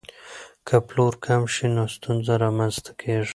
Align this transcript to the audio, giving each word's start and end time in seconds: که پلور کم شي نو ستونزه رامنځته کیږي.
که 0.67 0.75
پلور 0.87 1.13
کم 1.25 1.43
شي 1.53 1.67
نو 1.75 1.83
ستونزه 1.95 2.33
رامنځته 2.43 2.91
کیږي. 2.99 3.29